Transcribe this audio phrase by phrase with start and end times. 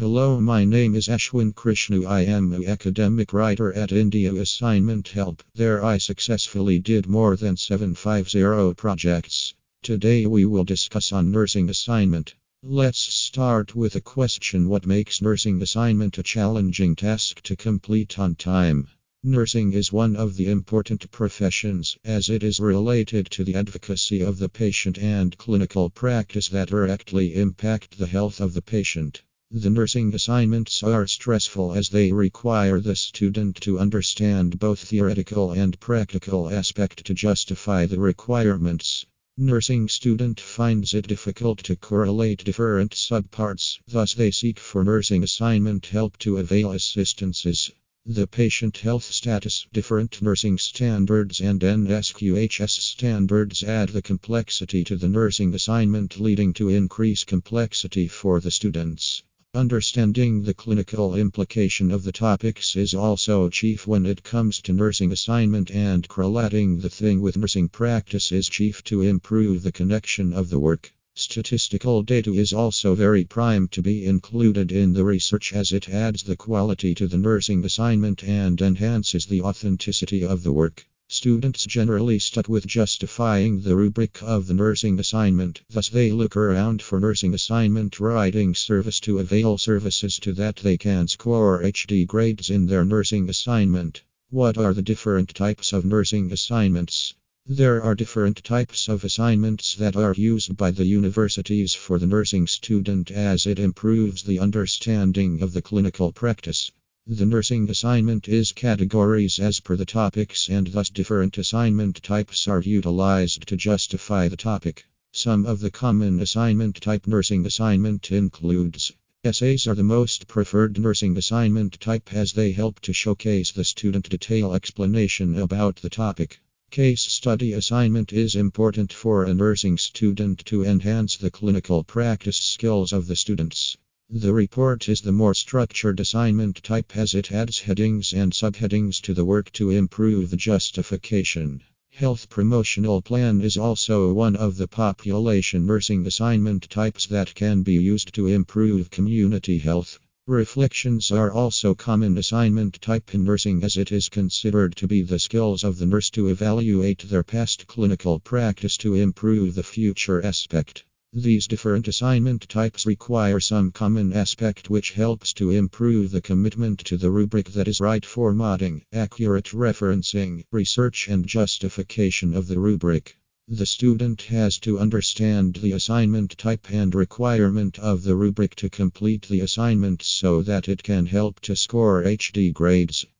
[0.00, 2.06] Hello, my name is Ashwin Krishnu.
[2.06, 5.42] I am an academic writer at India Assignment Help.
[5.54, 9.52] There I successfully did more than 750 projects.
[9.82, 12.34] Today we will discuss on nursing assignment.
[12.62, 18.36] Let's start with a question what makes nursing assignment a challenging task to complete on
[18.36, 18.88] time?
[19.22, 24.38] Nursing is one of the important professions as it is related to the advocacy of
[24.38, 29.20] the patient and clinical practice that directly impact the health of the patient.
[29.52, 35.78] The nursing assignments are stressful as they require the student to understand both theoretical and
[35.80, 39.04] practical aspect to justify the requirements.
[39.36, 45.86] Nursing student finds it difficult to correlate different subparts, thus they seek for nursing assignment
[45.86, 47.72] help to avail assistances.
[48.06, 55.08] The patient health status, different nursing standards, and NSQHS standards add the complexity to the
[55.08, 59.24] nursing assignment, leading to increased complexity for the students.
[59.52, 65.10] Understanding the clinical implication of the topics is also chief when it comes to nursing
[65.10, 70.50] assignment, and correlating the thing with nursing practice is chief to improve the connection of
[70.50, 70.94] the work.
[71.16, 76.22] Statistical data is also very prime to be included in the research as it adds
[76.22, 80.86] the quality to the nursing assignment and enhances the authenticity of the work.
[81.12, 86.82] Students generally stuck with justifying the rubric of the nursing assignment, thus, they look around
[86.82, 92.48] for nursing assignment writing service to avail services to that they can score HD grades
[92.48, 94.02] in their nursing assignment.
[94.28, 97.12] What are the different types of nursing assignments?
[97.44, 102.46] There are different types of assignments that are used by the universities for the nursing
[102.46, 106.70] student as it improves the understanding of the clinical practice.
[107.12, 112.62] The nursing assignment is categories as per the topics, and thus different assignment types are
[112.62, 114.84] utilized to justify the topic.
[115.10, 118.92] Some of the common assignment type nursing assignment includes
[119.24, 124.08] Essays are the most preferred nursing assignment type as they help to showcase the student
[124.08, 126.38] detail explanation about the topic.
[126.70, 132.92] Case study assignment is important for a nursing student to enhance the clinical practice skills
[132.92, 133.76] of the students.
[134.12, 139.14] The report is the more structured assignment type as it adds headings and subheadings to
[139.14, 141.62] the work to improve the justification.
[141.90, 147.74] Health promotional plan is also one of the population nursing assignment types that can be
[147.74, 150.00] used to improve community health.
[150.26, 155.20] Reflections are also common assignment type in nursing as it is considered to be the
[155.20, 160.82] skills of the nurse to evaluate their past clinical practice to improve the future aspect.
[161.12, 166.96] These different assignment types require some common aspect which helps to improve the commitment to
[166.96, 173.16] the rubric that is right formatting, accurate referencing, research, and justification of the rubric.
[173.48, 179.22] The student has to understand the assignment type and requirement of the rubric to complete
[179.22, 183.04] the assignment so that it can help to score HD grades.